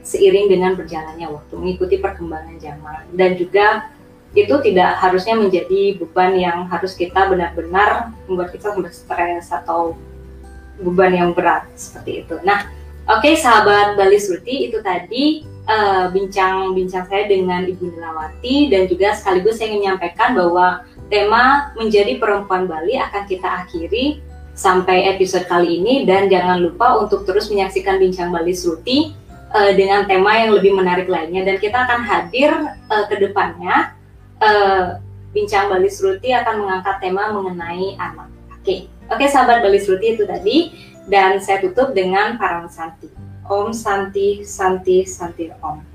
seiring 0.03 0.51
dengan 0.51 0.75
berjalannya 0.75 1.31
waktu 1.31 1.55
mengikuti 1.55 1.97
perkembangan 2.01 2.59
zaman 2.59 3.07
dan 3.15 3.39
juga 3.39 3.93
itu 4.33 4.55
tidak 4.65 4.97
harusnya 4.97 5.37
menjadi 5.37 6.01
beban 6.01 6.33
yang 6.41 6.65
harus 6.67 6.97
kita 6.97 7.29
benar-benar 7.29 8.17
membuat 8.25 8.49
kita 8.57 8.73
stres 8.89 9.53
atau 9.53 9.93
beban 10.81 11.13
yang 11.13 11.31
berat 11.37 11.69
seperti 11.77 12.25
itu. 12.25 12.41
Nah, 12.41 12.65
oke 13.13 13.21
okay, 13.21 13.37
sahabat 13.37 13.95
Bali 14.01 14.17
Surti 14.17 14.73
itu 14.73 14.81
tadi 14.81 15.45
eh, 15.45 16.05
bincang-bincang 16.11 17.05
uh, 17.05 17.09
saya 17.13 17.29
dengan 17.29 17.69
Ibu 17.69 17.93
Nilawati 17.93 18.73
dan 18.73 18.89
juga 18.89 19.13
sekaligus 19.13 19.61
saya 19.61 19.77
ingin 19.77 19.93
menyampaikan 19.93 20.33
bahwa 20.33 20.89
tema 21.13 21.77
menjadi 21.77 22.17
perempuan 22.17 22.65
Bali 22.65 22.97
akan 22.97 23.29
kita 23.29 23.69
akhiri 23.69 24.25
sampai 24.63 25.11
episode 25.11 25.51
kali 25.51 25.83
ini 25.83 26.07
dan 26.07 26.31
jangan 26.31 26.63
lupa 26.63 27.03
untuk 27.03 27.27
terus 27.27 27.51
menyaksikan 27.51 27.99
bincang 27.99 28.31
Bali 28.31 28.55
Surti 28.55 29.11
uh, 29.51 29.73
dengan 29.75 30.07
tema 30.07 30.39
yang 30.39 30.55
lebih 30.55 30.71
menarik 30.71 31.11
lainnya 31.11 31.43
dan 31.43 31.59
kita 31.59 31.83
akan 31.83 32.01
hadir 32.07 32.55
uh, 32.87 33.05
ke 33.11 33.19
depannya 33.19 33.99
uh, 34.39 35.03
bincang 35.35 35.67
Bali 35.67 35.89
Sruti 35.91 36.31
akan 36.31 36.63
mengangkat 36.63 36.97
tema 37.01 37.33
mengenai 37.33 37.97
anak. 37.99 38.29
Oke, 38.55 38.87
oke 39.11 39.25
sahabat 39.27 39.65
Bali 39.65 39.81
Sruti 39.83 40.15
itu 40.15 40.23
tadi 40.29 40.71
dan 41.11 41.43
saya 41.43 41.59
tutup 41.65 41.91
dengan 41.97 42.39
Parang 42.39 42.71
Santi. 42.71 43.11
Om 43.43 43.75
Santi 43.75 44.47
Santi 44.47 45.03
Santi 45.03 45.51
Om. 45.51 45.92